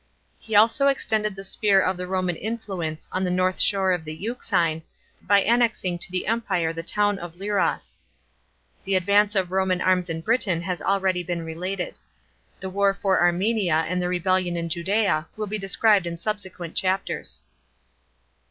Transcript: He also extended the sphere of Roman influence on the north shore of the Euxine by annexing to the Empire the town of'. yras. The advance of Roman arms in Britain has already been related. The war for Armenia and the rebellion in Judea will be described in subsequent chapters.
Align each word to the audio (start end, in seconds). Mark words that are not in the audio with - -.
He 0.39 0.55
also 0.55 0.87
extended 0.87 1.35
the 1.35 1.43
sphere 1.43 1.79
of 1.79 1.99
Roman 1.99 2.35
influence 2.35 3.07
on 3.11 3.23
the 3.23 3.29
north 3.29 3.59
shore 3.59 3.91
of 3.91 4.03
the 4.03 4.15
Euxine 4.15 4.81
by 5.21 5.43
annexing 5.43 5.99
to 5.99 6.11
the 6.11 6.25
Empire 6.25 6.73
the 6.73 6.81
town 6.81 7.19
of'. 7.19 7.35
yras. 7.37 7.99
The 8.83 8.95
advance 8.95 9.35
of 9.35 9.51
Roman 9.51 9.79
arms 9.79 10.09
in 10.09 10.21
Britain 10.21 10.63
has 10.63 10.81
already 10.81 11.21
been 11.21 11.45
related. 11.45 11.99
The 12.61 12.69
war 12.71 12.95
for 12.95 13.21
Armenia 13.21 13.85
and 13.87 14.01
the 14.01 14.09
rebellion 14.09 14.57
in 14.57 14.69
Judea 14.69 15.27
will 15.37 15.45
be 15.45 15.59
described 15.59 16.07
in 16.07 16.17
subsequent 16.17 16.73
chapters. 16.73 17.41